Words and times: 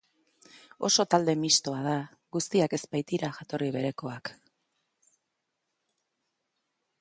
Oso 0.87 1.03
talde 1.13 1.35
mistoa 1.41 1.81
da, 1.87 1.93
guztiak 2.37 2.73
ez 2.77 2.81
baitira 2.95 3.29
jatorri 3.37 3.69
berekoak. 3.77 4.33